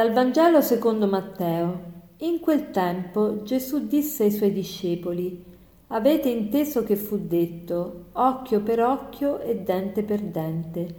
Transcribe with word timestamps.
Dal 0.00 0.12
Vangelo 0.12 0.62
secondo 0.62 1.06
Matteo. 1.06 1.80
In 2.20 2.40
quel 2.40 2.70
tempo 2.70 3.42
Gesù 3.42 3.86
disse 3.86 4.22
ai 4.22 4.30
suoi 4.30 4.50
discepoli, 4.50 5.44
Avete 5.88 6.30
inteso 6.30 6.84
che 6.84 6.96
fu 6.96 7.18
detto, 7.18 8.06
occhio 8.12 8.62
per 8.62 8.80
occhio 8.80 9.40
e 9.40 9.56
dente 9.56 10.02
per 10.02 10.22
dente, 10.22 10.94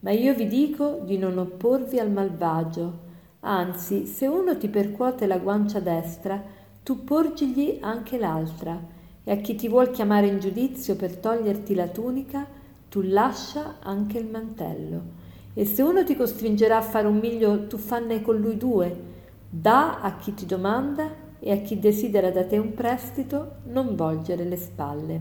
ma 0.00 0.10
io 0.10 0.32
vi 0.32 0.46
dico 0.46 1.02
di 1.04 1.18
non 1.18 1.36
opporvi 1.36 1.98
al 1.98 2.10
malvagio. 2.10 2.98
Anzi, 3.40 4.06
se 4.06 4.26
uno 4.26 4.56
ti 4.56 4.68
percuote 4.68 5.26
la 5.26 5.36
guancia 5.36 5.80
destra, 5.80 6.42
tu 6.82 7.04
porgigli 7.04 7.76
anche 7.82 8.16
l'altra, 8.16 8.80
e 9.22 9.32
a 9.32 9.36
chi 9.36 9.54
ti 9.54 9.68
vuol 9.68 9.90
chiamare 9.90 10.28
in 10.28 10.38
giudizio 10.38 10.96
per 10.96 11.14
toglierti 11.14 11.74
la 11.74 11.88
tunica, 11.88 12.46
tu 12.88 13.02
lascia 13.02 13.80
anche 13.80 14.16
il 14.16 14.26
mantello. 14.28 15.25
E 15.58 15.64
se 15.64 15.80
uno 15.80 16.04
ti 16.04 16.14
costringerà 16.14 16.76
a 16.76 16.82
fare 16.82 17.06
un 17.06 17.16
miglio, 17.16 17.66
tu 17.66 17.78
fanne 17.78 18.20
con 18.20 18.36
lui 18.36 18.58
due. 18.58 18.94
Da 19.48 20.00
a 20.00 20.18
chi 20.18 20.34
ti 20.34 20.44
domanda 20.44 21.10
e 21.38 21.50
a 21.50 21.56
chi 21.62 21.78
desidera 21.78 22.30
da 22.30 22.44
te 22.44 22.58
un 22.58 22.74
prestito, 22.74 23.52
non 23.68 23.96
volgere 23.96 24.44
le 24.44 24.56
spalle. 24.56 25.20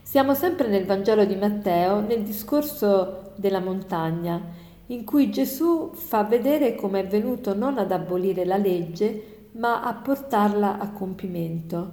Siamo 0.00 0.34
sempre 0.34 0.68
nel 0.68 0.86
Vangelo 0.86 1.24
di 1.24 1.34
Matteo, 1.34 2.02
nel 2.02 2.22
discorso 2.22 3.32
della 3.34 3.58
montagna, 3.58 4.40
in 4.86 5.02
cui 5.02 5.28
Gesù 5.28 5.90
fa 5.92 6.22
vedere 6.22 6.76
come 6.76 7.00
è 7.00 7.06
venuto 7.08 7.52
non 7.52 7.78
ad 7.78 7.90
abolire 7.90 8.44
la 8.44 8.58
legge, 8.58 9.48
ma 9.54 9.82
a 9.82 9.92
portarla 9.92 10.78
a 10.78 10.90
compimento. 10.90 11.90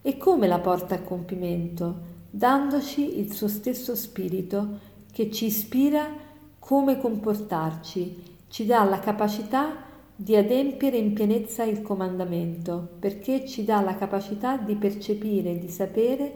E 0.00 0.16
come 0.16 0.46
la 0.46 0.60
porta 0.60 0.94
a 0.94 1.00
compimento? 1.00 2.14
Dandoci 2.30 3.18
il 3.18 3.32
suo 3.32 3.48
stesso 3.48 3.96
spirito 3.96 4.94
che 5.10 5.28
ci 5.32 5.46
ispira 5.46 6.24
come 6.66 6.98
comportarci, 6.98 8.38
ci 8.48 8.66
dà 8.66 8.82
la 8.82 8.98
capacità 8.98 9.84
di 10.16 10.34
adempiere 10.34 10.96
in 10.96 11.12
pienezza 11.12 11.62
il 11.62 11.80
comandamento, 11.80 12.88
perché 12.98 13.46
ci 13.46 13.62
dà 13.62 13.80
la 13.82 13.94
capacità 13.94 14.56
di 14.56 14.74
percepire, 14.74 15.60
di 15.60 15.68
sapere 15.68 16.34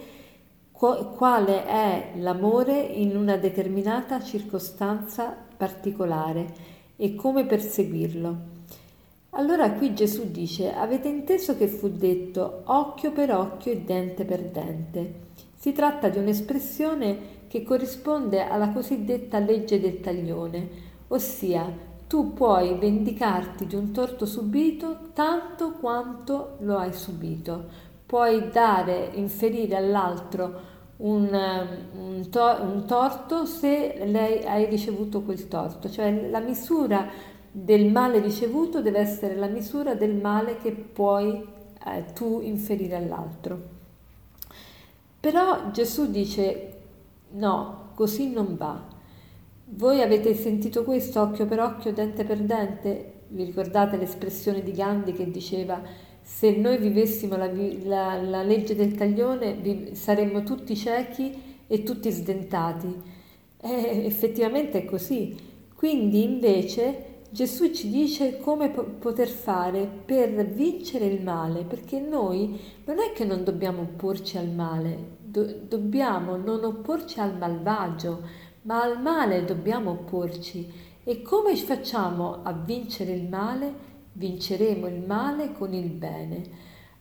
quale 0.71 1.67
è 1.67 2.13
l'amore 2.19 2.81
in 2.81 3.17
una 3.17 3.39
determinata 3.39 4.23
circostanza 4.23 5.37
particolare 5.57 6.55
e 6.95 7.17
come 7.17 7.45
perseguirlo. 7.45 8.37
Allora 9.31 9.73
qui 9.73 9.95
Gesù 9.95 10.31
dice, 10.31 10.73
avete 10.73 11.09
inteso 11.09 11.57
che 11.57 11.67
fu 11.67 11.89
detto 11.89 12.63
occhio 12.67 13.11
per 13.11 13.35
occhio 13.35 13.73
e 13.73 13.81
dente 13.81 14.25
per 14.25 14.43
dente. 14.43 15.15
Si 15.57 15.73
tratta 15.73 16.09
di 16.09 16.19
un'espressione 16.19 17.39
che 17.51 17.65
corrisponde 17.65 18.47
alla 18.47 18.69
cosiddetta 18.69 19.41
legge 19.41 19.81
del 19.81 19.99
taglione, 19.99 20.69
ossia 21.09 21.67
tu 22.07 22.33
puoi 22.33 22.79
vendicarti 22.79 23.67
di 23.67 23.75
un 23.75 23.91
torto 23.91 24.25
subito 24.25 25.11
tanto 25.15 25.73
quanto 25.73 26.59
lo 26.61 26.79
hai 26.79 26.93
subito, 26.93 27.65
puoi 28.07 28.51
dare, 28.51 29.11
inferire 29.15 29.75
all'altro 29.75 30.61
un, 30.99 31.67
un, 31.95 32.29
to- 32.31 32.59
un 32.61 32.85
torto 32.87 33.45
se 33.47 34.05
lei 34.05 34.45
hai 34.45 34.67
ricevuto 34.67 35.23
quel 35.23 35.49
torto, 35.49 35.91
cioè 35.91 36.29
la 36.31 36.39
misura 36.39 37.09
del 37.51 37.91
male 37.91 38.21
ricevuto 38.21 38.81
deve 38.81 39.01
essere 39.01 39.35
la 39.35 39.49
misura 39.49 39.95
del 39.95 40.15
male 40.15 40.59
che 40.59 40.71
puoi 40.71 41.45
eh, 41.85 42.05
tu 42.15 42.41
inferire 42.45 42.95
all'altro. 42.95 43.59
Però 45.19 45.73
Gesù 45.73 46.13
dice 46.13 46.79
No, 47.33 47.91
così 47.95 48.31
non 48.31 48.57
va. 48.57 48.99
Voi 49.73 50.03
avete 50.03 50.35
sentito 50.35 50.83
questo 50.83 51.21
occhio 51.21 51.47
per 51.47 51.61
occhio, 51.61 51.93
dente 51.93 52.25
per 52.25 52.39
dente? 52.39 53.21
Vi 53.29 53.45
ricordate 53.45 53.97
l'espressione 53.97 54.63
di 54.63 54.73
Gandhi 54.73 55.13
che 55.13 55.31
diceva 55.31 55.81
se 56.23 56.51
noi 56.57 56.79
vivessimo 56.79 57.37
la, 57.37 57.51
la, 57.85 58.21
la 58.21 58.43
legge 58.43 58.75
del 58.75 58.95
taglione 58.95 59.55
vi, 59.55 59.91
saremmo 59.95 60.43
tutti 60.43 60.75
ciechi 60.77 61.65
e 61.67 61.83
tutti 61.83 62.11
sdentati? 62.11 63.19
Eh, 63.61 64.07
effettivamente 64.07 64.83
è 64.83 64.85
così. 64.85 65.37
Quindi 65.75 66.25
invece 66.25 67.05
Gesù 67.33 67.71
ci 67.71 67.89
dice 67.89 68.39
come 68.39 68.71
po- 68.71 68.83
poter 68.83 69.29
fare 69.29 69.89
per 70.05 70.47
vincere 70.47 71.07
il 71.07 71.23
male, 71.23 71.63
perché 71.63 72.01
noi 72.01 72.61
non 72.85 72.99
è 72.99 73.13
che 73.13 73.25
non 73.25 73.45
dobbiamo 73.45 73.83
opporci 73.83 74.37
al 74.37 74.49
male, 74.49 75.19
do- 75.21 75.61
dobbiamo 75.69 76.35
non 76.37 76.65
opporci 76.65 77.21
al 77.21 77.37
malvagio, 77.37 78.23
ma 78.63 78.83
al 78.83 79.01
male 79.01 79.45
dobbiamo 79.45 79.91
opporci. 79.93 80.73
E 81.05 81.23
come 81.23 81.55
facciamo 81.55 82.43
a 82.43 82.53
vincere 82.53 83.13
il 83.13 83.29
male? 83.29 83.89
Vinceremo 84.13 84.89
il 84.89 85.01
male 85.01 85.53
con 85.53 85.73
il 85.73 85.89
bene. 85.89 86.43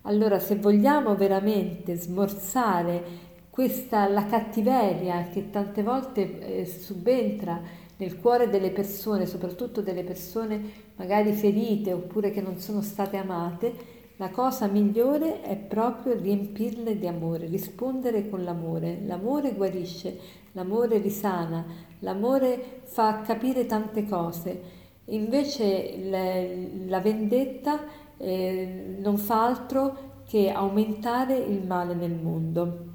Allora, 0.03 0.37
se 0.37 0.57
vogliamo 0.57 1.15
veramente 1.15 1.95
smorzare 1.95 3.27
questa 3.49 4.07
la 4.07 4.27
cattiveria 4.27 5.27
che 5.29 5.49
tante 5.49 5.81
volte 5.81 6.59
eh, 6.59 6.65
subentra 6.65 7.78
nel 7.99 8.17
cuore 8.19 8.49
delle 8.49 8.71
persone, 8.71 9.25
soprattutto 9.25 9.81
delle 9.81 10.03
persone 10.03 10.87
magari 10.95 11.33
ferite 11.33 11.91
oppure 11.91 12.31
che 12.31 12.41
non 12.41 12.57
sono 12.57 12.81
state 12.81 13.17
amate, 13.17 13.97
la 14.15 14.29
cosa 14.29 14.67
migliore 14.67 15.41
è 15.41 15.55
proprio 15.55 16.13
riempirle 16.13 16.97
di 16.97 17.07
amore, 17.07 17.47
rispondere 17.47 18.29
con 18.29 18.43
l'amore. 18.43 19.01
L'amore 19.05 19.53
guarisce, 19.53 20.17
l'amore 20.53 20.97
risana, 20.99 21.65
l'amore 21.99 22.81
fa 22.83 23.21
capire 23.21 23.65
tante 23.65 24.05
cose. 24.05 24.61
Invece 25.05 25.97
le, 25.97 26.69
la 26.87 26.99
vendetta 26.99 27.79
eh, 28.17 28.95
non 28.99 29.17
fa 29.17 29.45
altro 29.45 30.23
che 30.25 30.49
aumentare 30.49 31.37
il 31.37 31.65
male 31.65 31.95
nel 31.95 32.13
mondo. 32.13 32.87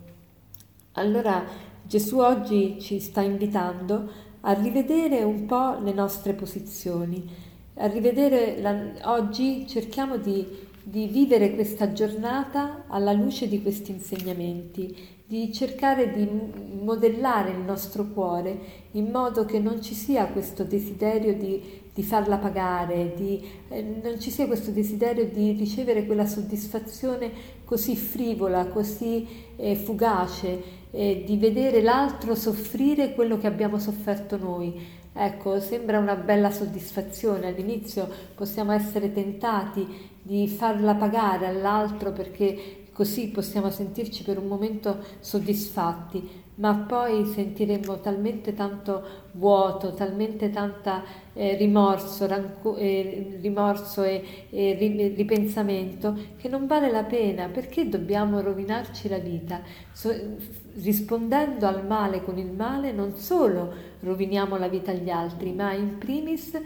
Allora 0.92 1.42
Gesù 1.82 2.19
oggi 2.19 2.81
ci 2.81 3.00
sta 3.00 3.21
invitando 3.21 4.32
a 4.47 4.53
rivedere 4.53 5.22
un 5.22 5.47
po' 5.47 5.78
le 5.81 5.93
nostre 5.93 6.34
posizioni, 6.34 7.28
a 7.77 7.87
rivedere 7.87 8.60
la, 8.60 9.10
oggi 9.10 9.66
cerchiamo 9.66 10.16
di 10.16 10.47
di 10.87 11.06
vivere 11.06 11.55
questa 11.55 11.93
giornata 11.93 12.84
alla 12.89 13.12
luce 13.12 13.49
di 13.49 13.62
questi 13.62 13.91
insegnamenti, 13.91 14.95
di 15.27 15.50
cercare 15.50 16.12
di 16.12 16.28
modellare 16.83 17.53
il 17.53 17.61
nostro 17.61 18.06
cuore 18.09 18.83
in 18.93 19.11
modo 19.11 19.47
che 19.47 19.59
non 19.59 19.81
ci 19.81 19.95
sia 19.95 20.27
questo 20.27 20.62
desiderio 20.62 21.34
di, 21.34 21.81
di 21.93 22.03
farla 22.03 22.37
pagare, 22.37 23.15
di, 23.17 23.43
eh, 23.71 23.83
non 23.83 24.21
ci 24.21 24.31
sia 24.31 24.47
questo 24.47 24.71
desiderio 24.71 25.25
di 25.27 25.53
ricevere 25.53 26.05
quella 26.05 26.27
soddisfazione 26.27 27.31
così 27.65 27.97
frivola, 27.97 28.66
così 28.66 29.27
eh, 29.56 29.77
fugace, 29.77 30.83
eh, 30.91 31.25
di 31.27 31.39
vedere 31.39 31.81
l'altro 31.81 32.34
soffrire 32.34 33.15
quello 33.15 33.39
che 33.39 33.47
abbiamo 33.47 33.78
sofferto 33.78 34.37
noi. 34.37 35.03
Ecco, 35.17 35.61
sembra 35.61 35.99
una 35.99 36.17
bella 36.17 36.51
soddisfazione. 36.51 37.47
All'inizio 37.49 38.09
possiamo 38.35 38.73
essere 38.73 39.13
tentati 39.13 40.11
di 40.21 40.49
farla 40.49 40.95
pagare 40.95 41.47
all'altro 41.47 42.13
perché 42.13 42.83
così 42.93 43.29
possiamo 43.29 43.71
sentirci 43.71 44.23
per 44.25 44.39
un 44.39 44.47
momento 44.47 44.99
soddisfatti, 45.21 46.43
ma 46.57 46.75
poi 46.77 47.27
sentiremo 47.27 48.01
talmente 48.01 48.55
tanto 48.55 49.03
vuoto, 49.33 49.95
talmente 49.95 50.51
tanta 50.51 51.03
eh, 51.33 51.57
rimorso, 51.57 52.27
ranco- 52.27 52.77
eh, 52.77 53.39
rimorso 53.41 54.03
e, 54.05 54.47
e, 54.51 55.15
ripensamento 55.17 56.17
che 56.37 56.49
non 56.49 56.67
vale 56.67 56.91
la 56.91 57.03
pena 57.05 57.49
perché 57.49 57.89
dobbiamo 57.89 58.41
rovinarci 58.41 59.09
la 59.09 59.19
vita. 59.19 59.63
So, 59.93 60.13
rispondendo 60.74 61.66
al 61.66 61.86
male 61.86 62.22
con 62.22 62.38
il 62.38 62.50
male 62.50 62.92
non 62.92 63.16
solo 63.16 63.72
roviniamo 64.00 64.56
la 64.56 64.68
vita 64.68 64.91
agli 64.91 65.10
altri, 65.10 65.53
ma 65.53 65.72
in 65.72 65.98
primis 65.98 66.59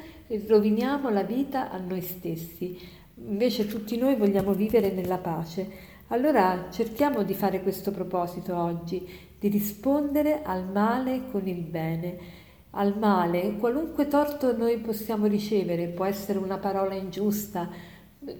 roviniamo 0.46 1.10
la 1.10 1.22
vita 1.22 1.70
a 1.70 1.78
noi 1.78 2.00
stessi. 2.00 2.78
Invece 3.16 3.66
tutti 3.66 3.96
noi 3.96 4.16
vogliamo 4.16 4.52
vivere 4.52 4.90
nella 4.90 5.18
pace. 5.18 5.96
Allora 6.08 6.68
cerchiamo 6.70 7.22
di 7.22 7.34
fare 7.34 7.62
questo 7.62 7.90
proposito 7.90 8.56
oggi, 8.56 9.06
di 9.38 9.48
rispondere 9.48 10.42
al 10.42 10.66
male 10.70 11.22
con 11.30 11.46
il 11.46 11.62
bene. 11.62 12.46
Al 12.70 12.96
male, 12.98 13.56
qualunque 13.56 14.08
torto 14.08 14.56
noi 14.56 14.78
possiamo 14.78 15.26
ricevere, 15.26 15.88
può 15.88 16.04
essere 16.04 16.38
una 16.38 16.58
parola 16.58 16.94
ingiusta, 16.94 17.68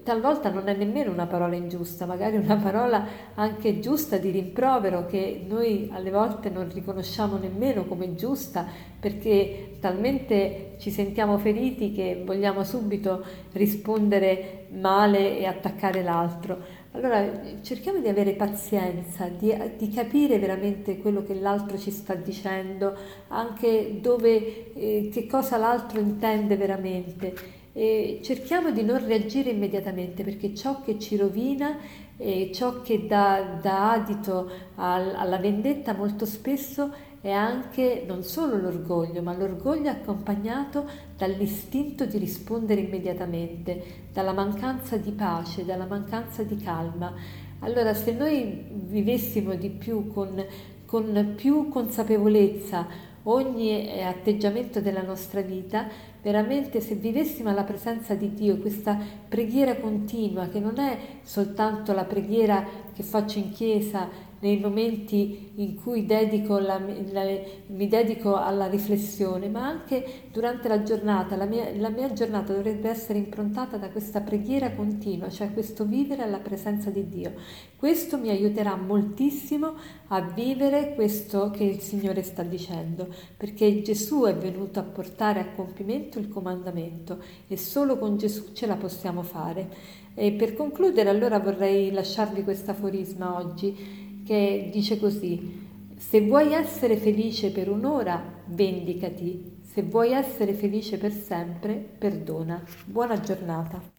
talvolta 0.03 0.49
non 0.49 0.67
è 0.67 0.75
nemmeno 0.75 1.11
una 1.11 1.27
parola 1.27 1.55
ingiusta, 1.55 2.05
magari 2.05 2.37
una 2.37 2.55
parola 2.57 3.05
anche 3.35 3.79
giusta 3.79 4.17
di 4.17 4.29
rimprovero 4.29 5.05
che 5.05 5.45
noi 5.47 5.89
alle 5.91 6.11
volte 6.11 6.49
non 6.49 6.69
riconosciamo 6.71 7.37
nemmeno 7.37 7.85
come 7.85 8.15
giusta 8.15 8.65
perché 8.99 9.77
talmente 9.79 10.75
ci 10.77 10.91
sentiamo 10.91 11.37
feriti 11.37 11.91
che 11.91 12.21
vogliamo 12.25 12.63
subito 12.63 13.23
rispondere 13.53 14.67
male 14.71 15.37
e 15.39 15.45
attaccare 15.45 16.03
l'altro. 16.03 16.77
Allora 16.91 17.23
cerchiamo 17.61 17.99
di 17.99 18.07
avere 18.07 18.33
pazienza, 18.33 19.27
di, 19.27 19.55
di, 19.77 19.89
capire 19.89 20.39
veramente 20.39 20.97
quello 20.97 21.23
che 21.23 21.35
l'altro 21.35 21.77
ci 21.77 21.91
sta 21.91 22.15
dicendo, 22.15 22.95
anche 23.27 23.99
dove, 24.01 24.73
eh, 24.73 25.09
che 25.11 25.27
cosa 25.27 25.57
l'altro 25.57 25.99
intende 25.99 26.57
veramente 26.57 27.58
e 27.73 28.19
cerchiamo 28.23 28.71
di 28.71 28.83
non 28.83 29.05
reagire 29.05 29.51
immediatamente 29.51 30.23
perché 30.23 30.55
ciò 30.55 30.81
che 30.81 30.97
ci 30.97 31.15
rovina 31.15 31.77
e 32.17 32.51
ciò 32.53 32.81
che 32.81 33.07
dà, 33.07 33.59
dà 33.61 33.93
adito 33.93 34.49
al, 34.75 35.15
alla 35.15 35.37
vendetta 35.37 35.93
molto 35.93 36.25
spesso 36.25 36.91
è 37.21 37.31
anche 37.31 38.03
non 38.07 38.23
solo 38.23 38.57
l'orgoglio, 38.57 39.21
ma 39.21 39.35
l'orgoglio 39.35 39.89
accompagnato 39.89 40.87
dall'istinto 41.17 42.05
di 42.05 42.17
rispondere 42.17 42.81
immediatamente, 42.81 44.07
dalla 44.13 44.31
mancanza 44.31 44.95
di 44.97 45.11
pace, 45.11 45.65
dalla 45.65 45.85
mancanza 45.85 46.43
di 46.43 46.55
calma. 46.55 47.13
Allora 47.59 47.93
se 47.93 48.13
noi 48.13 48.67
vivessimo 48.71 49.55
di 49.55 49.69
più 49.69 50.07
con, 50.07 50.45
con 50.85 51.33
più 51.35 51.67
consapevolezza 51.67 52.87
ogni 53.23 54.03
atteggiamento 54.03 54.81
della 54.81 55.01
nostra 55.01 55.41
vita, 55.41 55.87
veramente 56.21 56.81
se 56.81 56.95
vivessimo 56.95 57.49
alla 57.49 57.63
presenza 57.63 58.13
di 58.13 58.33
Dio, 58.33 58.57
questa 58.57 58.97
preghiera 59.27 59.75
continua, 59.75 60.47
che 60.47 60.59
non 60.59 60.77
è 60.79 60.97
soltanto 61.23 61.93
la 61.93 62.05
preghiera 62.05 62.65
che 62.93 63.03
faccio 63.03 63.39
in 63.39 63.51
chiesa 63.51 64.27
nei 64.39 64.57
momenti 64.59 65.51
in 65.55 65.75
cui 65.75 66.05
dedico 66.05 66.59
la, 66.59 66.79
la, 67.11 67.23
mi 67.67 67.87
dedico 67.87 68.35
alla 68.35 68.67
riflessione, 68.67 69.49
ma 69.49 69.65
anche 69.65 70.27
durante 70.31 70.67
la 70.67 70.83
giornata. 70.83 71.35
La 71.35 71.45
mia, 71.45 71.69
la 71.75 71.89
mia, 71.89 72.11
giornata 72.13 72.53
dovrebbe 72.53 72.89
essere 72.89 73.19
improntata 73.19 73.77
da 73.77 73.89
questa 73.89 74.21
preghiera 74.21 74.71
continua, 74.71 75.29
cioè 75.29 75.51
questo 75.53 75.85
vivere 75.85 76.23
alla 76.23 76.39
presenza 76.39 76.89
di 76.89 77.07
Dio. 77.07 77.33
Questo 77.75 78.17
mi 78.17 78.29
aiuterà 78.29 78.75
moltissimo 78.75 79.73
a 80.07 80.21
vivere 80.21 80.93
questo 80.95 81.51
che 81.51 81.63
il 81.63 81.79
Signore 81.79 82.23
sta 82.23 82.43
dicendo, 82.43 83.07
perché 83.37 83.81
Gesù 83.81 84.23
è 84.23 84.35
venuto 84.35 84.79
a 84.79 84.83
portare 84.83 85.39
a 85.39 85.47
compimento 85.55 86.19
il 86.19 86.29
comandamento 86.29 87.21
e 87.47 87.57
solo 87.57 87.97
con 87.97 88.17
Gesù 88.17 88.53
ce 88.53 88.65
la 88.65 88.75
possiamo 88.75 89.21
fare. 89.21 89.97
E 90.15 90.33
per 90.33 90.53
concludere 90.55 91.09
allora 91.09 91.39
vorrei 91.39 91.91
lasciarvi 91.91 92.43
questo 92.43 92.71
aforisma 92.71 93.37
oggi 93.37 94.08
che 94.29 94.69
dice 94.71 94.99
così, 94.99 95.95
se 95.97 96.21
vuoi 96.21 96.53
essere 96.53 96.97
felice 96.97 97.49
per 97.49 97.67
un'ora, 97.67 98.43
vendicati, 98.45 99.57
se 99.63 99.81
vuoi 99.81 100.11
essere 100.11 100.53
felice 100.53 100.99
per 100.99 101.11
sempre, 101.11 101.73
perdona. 101.97 102.63
Buona 102.85 103.19
giornata. 103.19 103.98